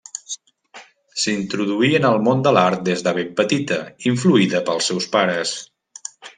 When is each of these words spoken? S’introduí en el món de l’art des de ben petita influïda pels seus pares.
S’introduí 1.23 1.89
en 1.99 2.07
el 2.11 2.17
món 2.29 2.41
de 2.49 2.55
l’art 2.57 2.83
des 2.89 3.05
de 3.09 3.15
ben 3.19 3.31
petita 3.43 3.79
influïda 4.13 4.65
pels 4.71 4.93
seus 4.93 5.11
pares. 5.17 5.57